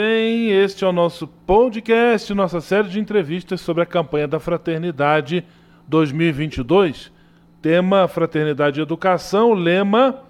[0.00, 5.44] Bem, este é o nosso podcast, nossa série de entrevistas sobre a campanha da Fraternidade
[5.86, 7.12] 2022.
[7.60, 10.22] Tema Fraternidade e Educação, lema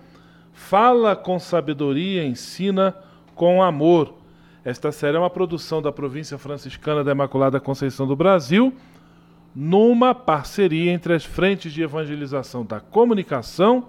[0.53, 2.97] Fala com sabedoria, ensina
[3.37, 4.15] com amor.
[4.65, 8.75] Esta série é uma produção da província franciscana da Imaculada Conceição do Brasil,
[9.55, 13.87] numa parceria entre as frentes de evangelização da comunicação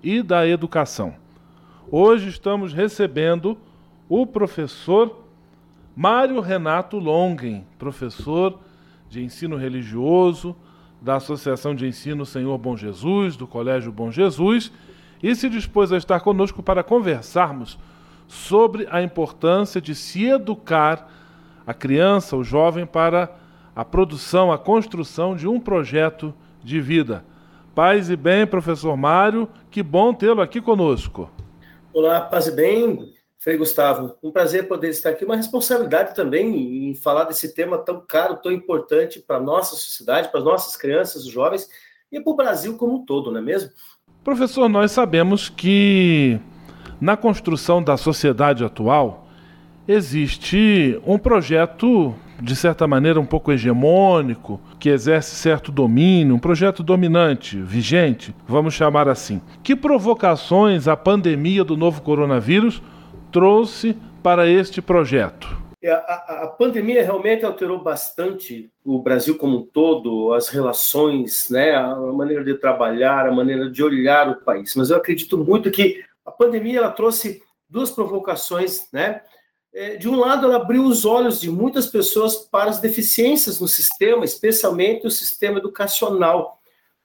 [0.00, 1.12] e da educação.
[1.90, 3.58] Hoje estamos recebendo
[4.08, 5.23] o professor
[5.96, 8.58] Mário Renato Longen, professor
[9.08, 10.56] de ensino religioso
[11.00, 14.72] da Associação de Ensino Senhor Bom Jesus, do Colégio Bom Jesus,
[15.22, 17.78] e se dispôs a estar conosco para conversarmos
[18.26, 21.08] sobre a importância de se educar
[21.64, 23.30] a criança, o jovem, para
[23.76, 27.24] a produção, a construção de um projeto de vida.
[27.72, 31.30] Paz e bem, professor Mário, que bom tê-lo aqui conosco.
[31.92, 34.16] Olá, paz e bem, Frei Gustavo.
[34.22, 38.50] Um prazer poder estar aqui, uma responsabilidade também em falar desse tema tão caro, tão
[38.50, 41.68] importante para a nossa sociedade, para as nossas crianças, os jovens
[42.10, 43.68] e para o Brasil como um todo, não é mesmo?
[44.24, 46.40] Professor, nós sabemos que
[46.98, 49.28] na construção da sociedade atual
[49.86, 56.82] existe um projeto, de certa maneira, um pouco hegemônico, que exerce certo domínio, um projeto
[56.82, 59.42] dominante, vigente, vamos chamar assim.
[59.62, 62.80] Que provocações a pandemia do novo coronavírus
[63.34, 65.48] trouxe para este projeto?
[65.82, 71.74] É, a, a, pandemia realmente alterou bastante o Brasil como um todo, as relações, né,
[71.74, 74.74] a maneira de trabalhar, a maneira de olhar o país.
[74.76, 79.20] Mas eu acredito muito que a pandemia ela trouxe duas provocações, né?
[79.74, 83.66] É, de um lado, ela abriu os olhos de muitas pessoas para as deficiências no
[83.66, 86.60] sistema, especialmente o sistema educacional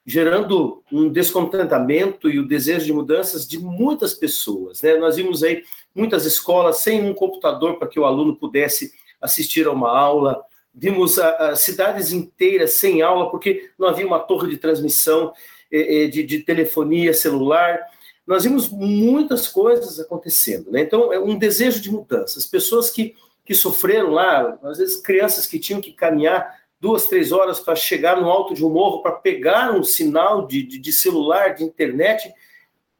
[0.09, 4.81] gerando um descontentamento e o desejo de mudanças de muitas pessoas.
[4.81, 4.96] Né?
[4.96, 9.72] Nós vimos aí muitas escolas sem um computador para que o aluno pudesse assistir a
[9.72, 10.42] uma aula,
[10.74, 15.31] vimos a, a cidades inteiras sem aula porque não havia uma torre de transmissão
[15.72, 17.80] eh, de, de, telefonia celular.
[18.26, 20.72] Nós vimos muitas coisas acontecendo.
[20.72, 20.81] Né?
[20.81, 22.40] Então, é um desejo de mudança.
[22.40, 23.14] As pessoas que,
[23.46, 28.19] que sofreram lá, às vezes crianças que tinham que caminhar duas, três horas para chegar
[28.19, 32.34] no alto de um morro para pegar um sinal de, de, de, celular, de internet,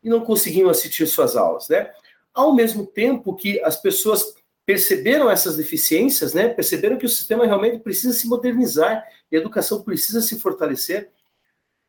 [0.03, 1.91] e não conseguiam assistir suas aulas, né?
[2.34, 4.34] Ao mesmo tempo que as pessoas
[4.66, 6.50] perceberam essas deficiências, né?
[6.50, 11.09] Perceberam que o sistema realmente precisa se modernizar e a educação precisa se fortalecer,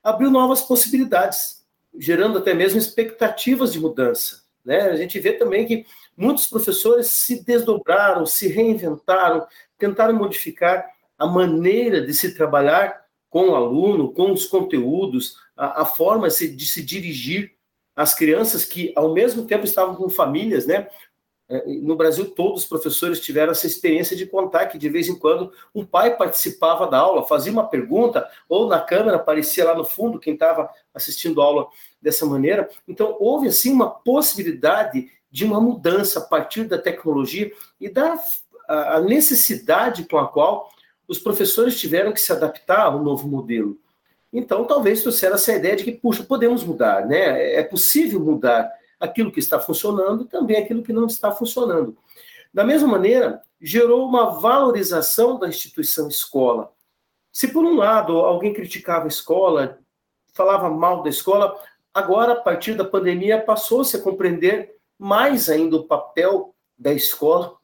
[0.03, 1.65] abriu novas possibilidades,
[1.99, 4.83] gerando até mesmo expectativas de mudança, né?
[4.91, 5.87] A gente vê também que
[6.17, 9.47] muitos professores se desdobraram, se reinventaram,
[9.79, 10.85] tentaram modificar
[11.21, 16.67] a maneira de se trabalhar com o aluno, com os conteúdos, a, a forma de
[16.67, 17.53] se dirigir
[17.95, 20.89] às crianças que, ao mesmo tempo, estavam com famílias, né?
[21.47, 25.19] É, no Brasil, todos os professores tiveram essa experiência de contar que, de vez em
[25.19, 29.85] quando, um pai participava da aula, fazia uma pergunta, ou na câmera aparecia lá no
[29.85, 31.69] fundo quem estava assistindo a aula
[32.01, 32.67] dessa maneira.
[32.89, 38.19] Então, houve, assim, uma possibilidade de uma mudança a partir da tecnologia e da
[38.67, 40.71] a necessidade com a qual
[41.11, 43.77] os professores tiveram que se adaptar ao novo modelo.
[44.33, 47.55] Então, talvez trouxeram essa ideia de que, puxa, podemos mudar, né?
[47.55, 51.99] É possível mudar aquilo que está funcionando e também aquilo que não está funcionando.
[52.55, 56.71] Da mesma maneira, gerou uma valorização da instituição escola.
[57.33, 59.81] Se, por um lado, alguém criticava a escola,
[60.33, 61.61] falava mal da escola,
[61.93, 67.59] agora, a partir da pandemia, passou-se a compreender mais ainda o papel da escola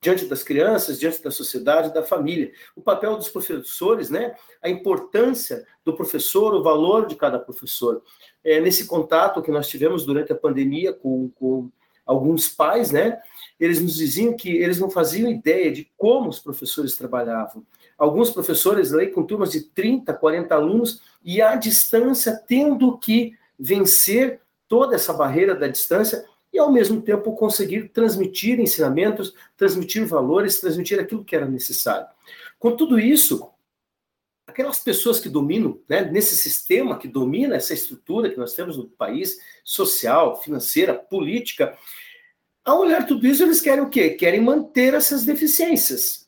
[0.00, 2.52] diante das crianças, diante da sociedade, da família.
[2.74, 4.34] O papel dos professores, né?
[4.62, 8.02] A importância do professor, o valor de cada professor.
[8.44, 11.70] É, nesse contato que nós tivemos durante a pandemia com, com
[12.04, 13.20] alguns pais, né?
[13.58, 17.64] Eles nos diziam que eles não faziam ideia de como os professores trabalhavam.
[17.98, 24.40] Alguns professores aí com turmas de 30, 40 alunos e à distância tendo que vencer
[24.68, 26.24] toda essa barreira da distância
[26.56, 32.06] e, ao mesmo tempo, conseguir transmitir ensinamentos, transmitir valores, transmitir aquilo que era necessário.
[32.58, 33.50] Com tudo isso,
[34.46, 38.88] aquelas pessoas que dominam, né, nesse sistema que domina essa estrutura que nós temos no
[38.88, 41.76] país, social, financeira, política,
[42.64, 44.10] ao olhar tudo isso, eles querem o quê?
[44.10, 46.26] Querem manter essas deficiências.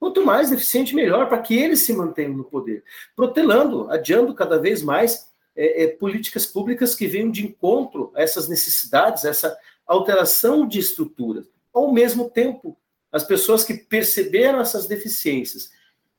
[0.00, 2.82] Quanto mais deficiente, melhor, para que eles se mantenham no poder,
[3.14, 8.48] protelando, adiando cada vez mais é, é, políticas públicas que venham de encontro a essas
[8.48, 9.56] necessidades, essa
[9.86, 11.48] alteração de estruturas.
[11.72, 12.76] Ao mesmo tempo,
[13.10, 15.70] as pessoas que perceberam essas deficiências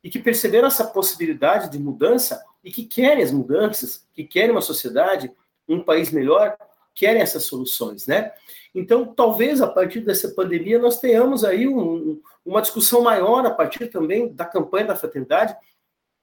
[0.04, 4.62] e que perceberam essa possibilidade de mudança e que querem as mudanças, que querem uma
[4.62, 5.32] sociedade,
[5.68, 6.58] um país melhor,
[6.96, 8.32] querem essas soluções, né?
[8.74, 13.88] Então, talvez a partir dessa pandemia nós tenhamos aí um, uma discussão maior a partir
[13.88, 15.56] também da campanha da fraternidade,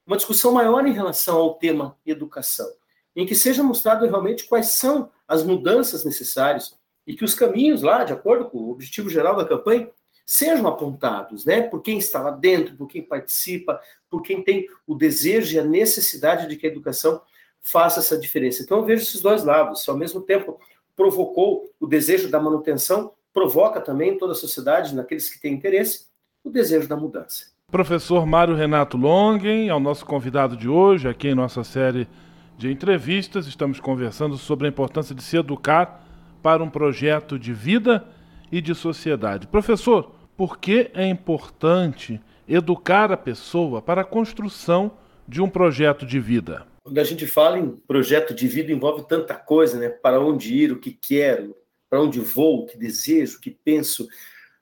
[0.07, 2.69] uma discussão maior em relação ao tema educação,
[3.15, 6.77] em que seja mostrado realmente quais são as mudanças necessárias
[7.07, 9.89] e que os caminhos lá, de acordo com o objetivo geral da campanha,
[10.27, 11.63] sejam apontados, né?
[11.63, 15.65] Por quem está lá dentro, por quem participa, por quem tem o desejo e a
[15.65, 17.21] necessidade de que a educação
[17.61, 18.63] faça essa diferença.
[18.63, 19.83] Então eu vejo esses dois lados.
[19.83, 20.59] Se ao mesmo tempo
[20.97, 26.07] provocou o desejo da manutenção, provoca também em toda a sociedade, naqueles que têm interesse,
[26.43, 27.53] o desejo da mudança.
[27.71, 32.07] Professor Mário Renato Longen, é o nosso convidado de hoje, aqui em nossa série
[32.57, 33.47] de entrevistas.
[33.47, 36.07] Estamos conversando sobre a importância de se educar
[36.43, 38.05] para um projeto de vida
[38.51, 39.47] e de sociedade.
[39.47, 44.93] Professor, por que é importante educar a pessoa para a construção
[45.27, 46.67] de um projeto de vida?
[46.83, 49.89] Quando a gente fala em projeto de vida, envolve tanta coisa, né?
[49.89, 51.57] Para onde ir, o que quero,
[51.89, 54.07] para onde vou, o que desejo, o que penso.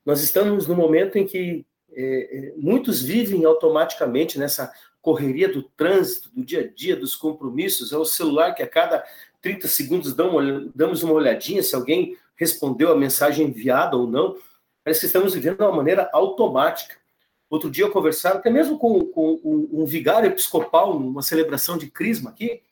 [0.07, 4.73] Nós estamos no momento em que é, é muitos vivem automaticamente nessa
[5.03, 7.93] correria do trânsito, do dia a dia, dos compromissos.
[7.93, 9.05] É o celular que a cada
[9.43, 14.37] 30 segundos damos uma olhadinha se alguém respondeu a mensagem enviada ou não.
[14.85, 16.97] Parece que estamos vivendo de uma maneira automática.
[17.51, 21.91] Outro dia eu conversava, até mesmo com, com um, um vigário episcopal, numa celebração de
[21.91, 22.63] crisma aqui,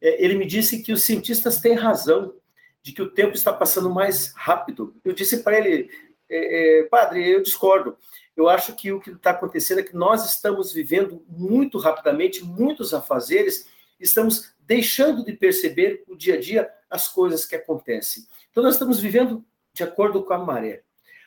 [0.00, 2.34] é, ele me disse que os cientistas têm razão,
[2.82, 4.94] de que o tempo está passando mais rápido.
[5.04, 5.90] Eu disse para ele,
[6.28, 7.96] é, padre, eu discordo.
[8.36, 12.92] Eu acho que o que está acontecendo é que nós estamos vivendo muito rapidamente, muitos
[12.92, 13.66] afazeres,
[13.98, 18.26] estamos deixando de perceber o dia a dia as coisas que acontecem.
[18.50, 20.82] Então, nós estamos vivendo de acordo com a maré.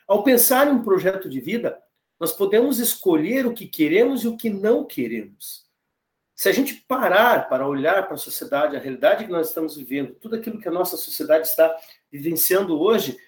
[0.06, 1.80] Ao pensar em um projeto de vida,
[2.18, 5.64] nós podemos escolher o que queremos e o que não queremos.
[6.34, 10.14] Se a gente parar para olhar para a sociedade, a realidade que nós estamos vivendo,
[10.14, 11.74] tudo aquilo que a nossa sociedade está
[12.10, 13.18] vivenciando hoje,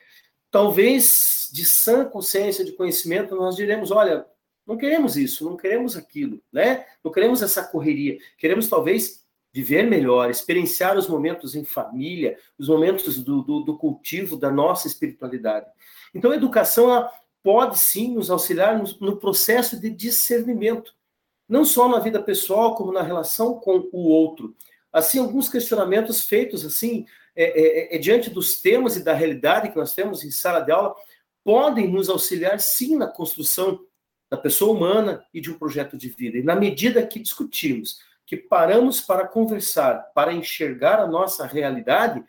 [0.50, 4.26] talvez de sã consciência, de conhecimento, nós diremos: olha,
[4.66, 6.86] não queremos isso, não queremos aquilo, né?
[7.04, 8.18] Não queremos essa correria.
[8.38, 9.22] Queremos talvez
[9.52, 14.86] viver melhor, experienciar os momentos em família, os momentos do, do, do cultivo da nossa
[14.86, 15.66] espiritualidade.
[16.14, 17.06] Então, a educação
[17.42, 20.94] pode sim nos auxiliar no, no, processo de discernimento,
[21.46, 24.54] não só na vida pessoal, como na relação com o outro.
[24.90, 27.04] Assim, alguns questionamentos feitos assim,
[27.36, 30.70] é, é, é, diante dos temas e da realidade que nós temos em sala de
[30.70, 30.94] aula,
[31.44, 33.84] podem nos auxiliar sim na construção
[34.30, 36.38] da pessoa humana e de um projeto de vida.
[36.38, 42.24] E na medida que discutimos que paramos para conversar, para enxergar a nossa realidade,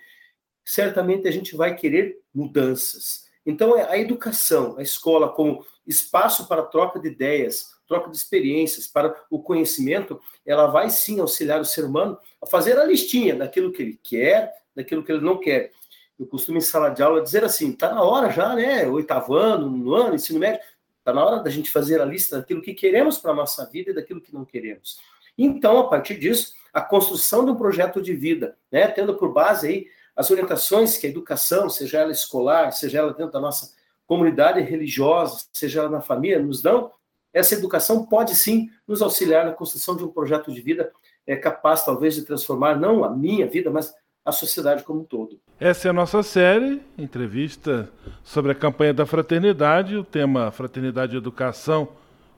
[0.66, 3.24] certamente a gente vai querer mudanças.
[3.46, 8.88] Então, é a educação, a escola, como espaço para troca de ideias, troca de experiências,
[8.88, 13.72] para o conhecimento, ela vai sim auxiliar o ser humano a fazer a listinha daquilo
[13.72, 15.72] que ele quer, daquilo que ele não quer.
[16.20, 18.88] Eu costumo em sala de aula dizer assim: está na hora já, né?
[18.88, 20.62] Oitavo ano, no ano, ensino médio,
[21.00, 23.92] está na hora da gente fazer a lista daquilo que queremos para a nossa vida
[23.92, 25.00] e daquilo que não queremos.
[25.38, 29.68] Então, a partir disso, a construção de um projeto de vida, né, tendo por base
[29.68, 33.74] aí as orientações que a educação, seja ela escolar, seja ela dentro da nossa
[34.06, 36.92] comunidade religiosa, seja ela na família, nos dão,
[37.34, 40.92] essa educação pode sim nos auxiliar na construção de um projeto de vida
[41.26, 45.40] é, capaz, talvez, de transformar não a minha vida, mas a sociedade como um todo.
[45.66, 47.90] Essa é a nossa série, entrevista
[48.22, 51.88] sobre a campanha da fraternidade, o tema Fraternidade e Educação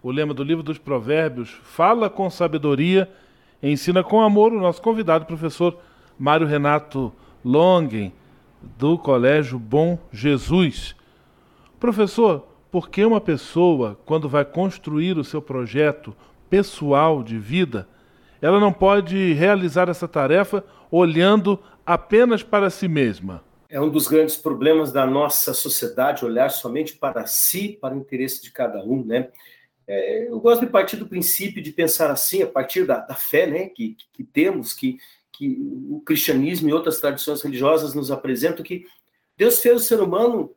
[0.04, 3.12] o lema do livro dos Provérbios, fala com sabedoria,
[3.64, 5.80] ensina com amor, o nosso convidado, professor
[6.20, 7.12] Mário Renato
[7.44, 8.14] Longen,
[8.78, 10.96] do Colégio Bom Jesus.
[11.80, 16.16] Professor, por que uma pessoa, quando vai construir o seu projeto
[16.48, 17.88] pessoal de vida,
[18.46, 23.44] ela não pode realizar essa tarefa olhando apenas para si mesma?
[23.68, 28.44] É um dos grandes problemas da nossa sociedade olhar somente para si, para o interesse
[28.44, 29.30] de cada um, né?
[29.88, 33.48] É, eu gosto de partir do princípio de pensar assim, a partir da, da fé
[33.48, 35.00] né, que, que, temos, que,
[35.32, 35.58] que
[35.90, 38.86] o cristianismo e outras tradições religiosas nos apresentam, que
[39.36, 40.56] Deus fez o ser humano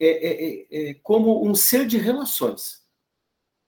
[0.00, 2.82] é, é, é, é, como um ser de relações.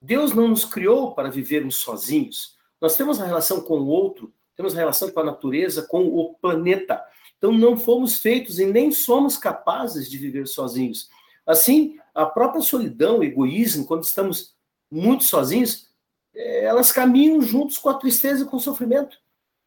[0.01, 2.54] Deus não nos criou para vivermos sozinhos.
[2.81, 6.33] Nós temos a relação com o outro, temos a relação com a natureza, com o
[6.35, 7.03] planeta.
[7.37, 11.09] Então não fomos feitos e nem somos capazes de viver sozinhos.
[11.45, 14.55] Assim, a própria solidão, o egoísmo, quando estamos
[14.89, 15.89] muito sozinhos,
[16.33, 19.17] é, elas caminham juntos com a tristeza e com o sofrimento.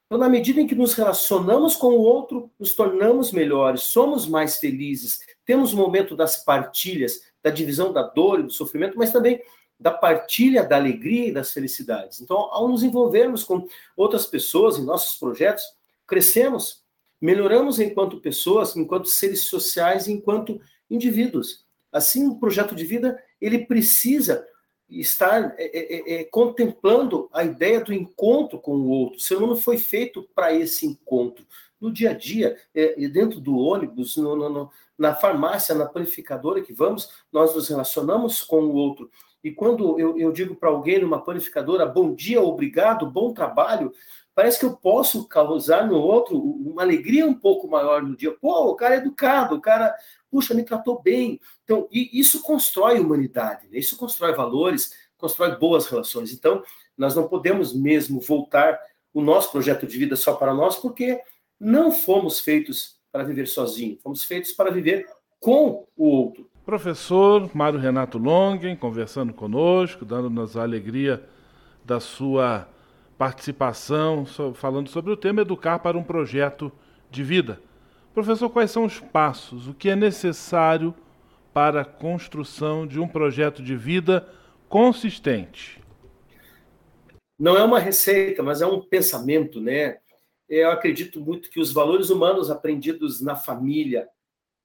[0.06, 4.56] Então, na medida em que nos relacionamos com o outro, nos tornamos melhores, somos mais
[4.56, 9.42] felizes, temos o momento das partilhas, da divisão da dor e do sofrimento, mas também
[9.78, 12.20] da partilha da alegria e das felicidades.
[12.20, 13.66] Então, ao nos envolvermos com
[13.96, 15.64] outras pessoas em nossos projetos,
[16.06, 16.82] crescemos,
[17.20, 21.64] melhoramos enquanto pessoas, enquanto seres sociais, enquanto indivíduos.
[21.92, 24.46] Assim, o projeto de vida ele precisa
[24.88, 29.18] estar é, é, é, é, contemplando a ideia do encontro com o outro.
[29.18, 31.46] O ser humano foi feito para esse encontro.
[31.80, 36.72] No dia a dia, é, dentro do ônibus, no, no, na farmácia, na panificadora que
[36.72, 39.10] vamos, nós nos relacionamos com o outro.
[39.42, 43.92] E quando eu, eu digo para alguém numa panificadora, bom dia, obrigado, bom trabalho,
[44.34, 48.32] parece que eu posso causar no outro uma alegria um pouco maior no dia.
[48.32, 49.94] Pô, o cara é educado, o cara,
[50.30, 51.40] puxa, me tratou bem.
[51.64, 53.78] Então, isso constrói humanidade, né?
[53.78, 56.32] isso constrói valores, constrói boas relações.
[56.32, 56.62] Então,
[56.96, 58.78] nós não podemos mesmo voltar
[59.12, 61.20] o nosso projeto de vida só para nós, porque
[61.58, 65.08] não fomos feitos para viver sozinho, fomos feitos para viver
[65.40, 66.48] com o outro.
[66.68, 71.26] Professor Mário Renato Longen conversando conosco, dando-nos a alegria
[71.82, 72.68] da sua
[73.16, 76.70] participação, falando sobre o tema Educar para um Projeto
[77.10, 77.58] de Vida.
[78.12, 80.94] Professor, quais são os passos, o que é necessário
[81.54, 84.28] para a construção de um projeto de vida
[84.68, 85.82] consistente?
[87.38, 89.96] Não é uma receita, mas é um pensamento, né?
[90.46, 94.06] Eu acredito muito que os valores humanos aprendidos na família,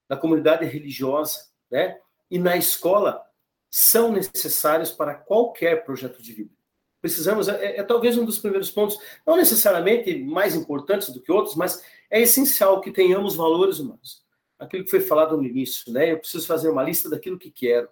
[0.09, 1.97] na comunidade religiosa, né?
[2.29, 3.19] e na escola
[3.67, 6.51] são necessários para qualquer projeto de vida.
[7.01, 11.55] Precisamos, é, é, talvez um dos primeiros pontos, não necessariamente mais importantes do que outros,
[11.55, 14.23] mas é essencial que tenhamos valores humanos.
[14.59, 16.11] Aquilo que foi falado no início, né?
[16.11, 17.89] Eu preciso fazer uma lista daquilo que quero.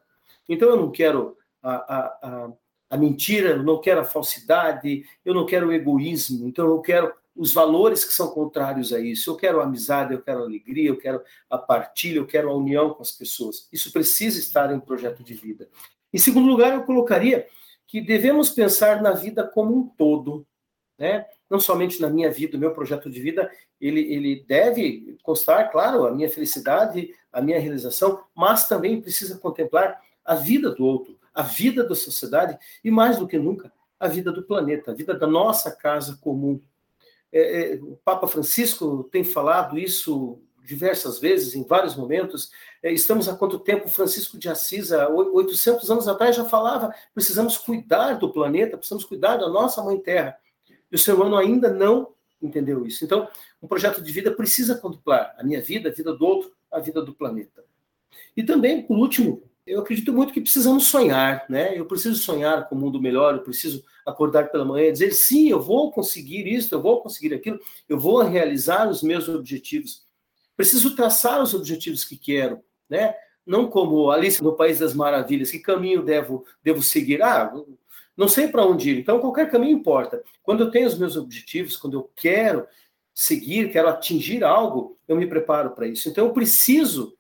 [0.48, 2.52] Então eu não quero a, a, a,
[2.92, 7.12] a mentira, eu não quero a falsidade, eu não quero o egoísmo, então eu quero
[7.36, 9.30] os valores que são contrários a isso.
[9.30, 13.02] Eu quero amizade, eu quero alegria, eu quero a partilha, eu quero a união com
[13.02, 13.68] as pessoas.
[13.72, 15.70] Isso precisa estar em um projeto de vida.
[16.14, 17.48] Em segundo lugar, eu colocaria
[17.88, 20.46] que devemos pensar na vida como um todo,
[20.98, 21.26] né?
[21.50, 26.06] Não somente na minha vida, o meu projeto de vida, ele, ele deve constar, claro,
[26.06, 31.42] a minha felicidade, a minha realização, mas também precisa contemplar a vida do outro, a
[31.42, 35.28] vida da sociedade e, mais do que nunca, a vida do planeta, a vida da
[35.28, 36.62] nossa casa comum,
[37.32, 42.52] é, é, o Papa Francisco tem falado isso diversas vezes, em vários momentos.
[42.84, 43.90] É, estamos há quanto tempo?
[43.90, 49.38] Francisco de Assis, há 800 anos atrás, já falava: precisamos cuidar do planeta, precisamos cuidar
[49.38, 50.38] da nossa Mãe Terra.
[50.92, 53.06] E o ser humano ainda não entendeu isso.
[53.06, 53.28] Então,
[53.62, 57.02] um projeto de vida precisa contemplar a minha vida, a vida do outro, a vida
[57.02, 57.64] do planeta.
[58.36, 61.78] E também, por último, eu acredito muito que precisamos sonhar, né?
[61.78, 65.50] Eu preciso sonhar com um mundo melhor, eu preciso acordar pela manhã e dizer, sim,
[65.50, 70.06] eu vou conseguir isso, eu vou conseguir aquilo, eu vou realizar os meus objetivos.
[70.58, 73.16] Preciso traçar os objetivos que quero, né?
[73.46, 77.22] Não como Alice no País das Maravilhas, que caminho devo, devo seguir?
[77.22, 77.52] Ah,
[78.16, 80.24] não sei para onde ir, então qualquer caminho importa.
[80.44, 82.68] Quando eu tenho os meus objetivos, quando eu quero
[83.14, 86.10] seguir, quero atingir algo, eu me preparo para isso.
[86.10, 87.16] Então eu preciso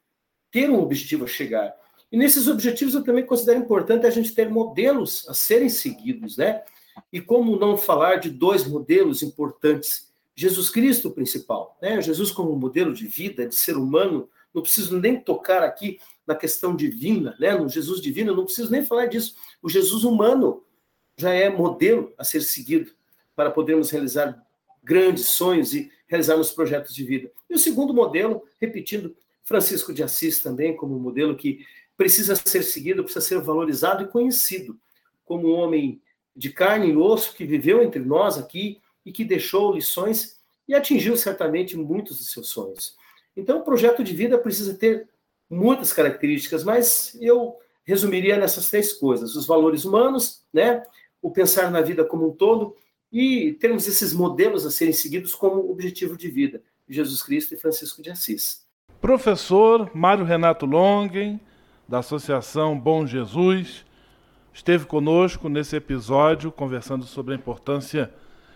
[0.51, 1.73] ter um objetivo a chegar.
[2.11, 6.61] E nesses objetivos eu também considero importante a gente ter modelos a serem seguidos, né?
[7.11, 10.11] E como não falar de dois modelos importantes?
[10.35, 12.01] Jesus Cristo, o principal, né?
[12.01, 16.75] Jesus como modelo de vida, de ser humano, não preciso nem tocar aqui na questão
[16.75, 17.55] divina, né?
[17.55, 19.35] No Jesus divino, não preciso nem falar disso.
[19.61, 20.63] O Jesus humano
[21.17, 22.91] já é modelo a ser seguido
[23.35, 24.41] para podermos realizar
[24.83, 27.31] grandes sonhos e realizarmos projetos de vida.
[27.49, 31.65] E o segundo modelo, repetindo, Francisco de Assis também como modelo que
[32.01, 34.75] precisa ser seguido, precisa ser valorizado e conhecido
[35.23, 36.01] como um homem
[36.35, 41.15] de carne e osso que viveu entre nós aqui e que deixou lições e atingiu
[41.15, 42.95] certamente muitos dos seus sonhos.
[43.37, 45.09] Então, o projeto de vida precisa ter
[45.47, 50.81] muitas características, mas eu resumiria nessas três coisas: os valores humanos, né,
[51.21, 52.75] o pensar na vida como um todo
[53.11, 58.01] e termos esses modelos a serem seguidos como objetivo de vida, Jesus Cristo e Francisco
[58.01, 58.65] de Assis.
[58.99, 61.39] Professor Mário Renato Longen,
[61.91, 63.85] da Associação Bom Jesus,
[64.53, 68.09] esteve conosco nesse episódio conversando sobre a importância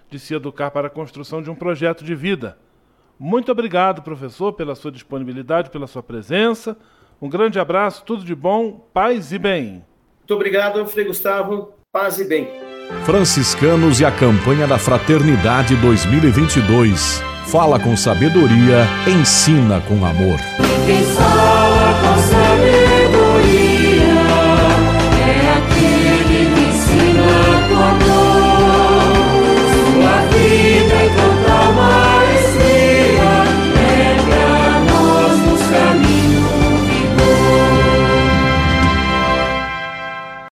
[0.09, 2.57] de se educar para a construção de um projeto de vida.
[3.19, 6.77] Muito obrigado, professor, pela sua disponibilidade, pela sua presença.
[7.21, 9.83] Um grande abraço, tudo de bom, paz e bem.
[10.19, 11.73] Muito obrigado, Frei Gustavo.
[11.91, 12.47] Paz e bem.
[13.03, 17.21] Franciscanos e a campanha da Fraternidade 2022.
[17.47, 20.39] Fala com sabedoria, ensina com amor.